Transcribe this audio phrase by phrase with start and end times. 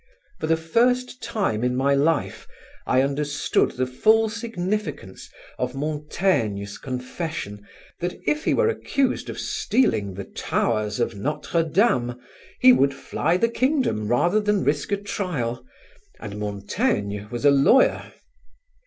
[0.39, 2.47] For the first time in my life
[2.87, 7.63] I understood the full significance of Montaigne's confession
[7.99, 12.15] that if he were accused of stealing the towers of Notre Dame,
[12.59, 15.63] he would fly the kingdom rather than risk a trial,
[16.19, 18.11] and Montaigne was a lawyer.